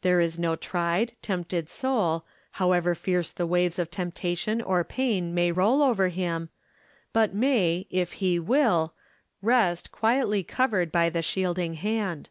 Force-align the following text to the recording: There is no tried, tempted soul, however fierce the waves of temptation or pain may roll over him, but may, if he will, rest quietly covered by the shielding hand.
There 0.00 0.22
is 0.22 0.38
no 0.38 0.56
tried, 0.56 1.12
tempted 1.20 1.68
soul, 1.68 2.24
however 2.52 2.94
fierce 2.94 3.30
the 3.30 3.46
waves 3.46 3.78
of 3.78 3.90
temptation 3.90 4.62
or 4.62 4.82
pain 4.84 5.34
may 5.34 5.52
roll 5.52 5.82
over 5.82 6.08
him, 6.08 6.48
but 7.12 7.34
may, 7.34 7.86
if 7.90 8.12
he 8.14 8.38
will, 8.38 8.94
rest 9.42 9.92
quietly 9.92 10.42
covered 10.42 10.90
by 10.90 11.10
the 11.10 11.20
shielding 11.20 11.74
hand. 11.74 12.30